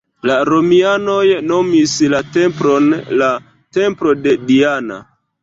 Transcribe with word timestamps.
La 0.27 0.35
romianoj 0.47 1.25
nomis 1.49 1.93
la 2.15 2.21
templon 2.39 2.89
la 3.21 3.29
Templo 3.79 4.17
de 4.25 4.35
Diana. 4.51 5.01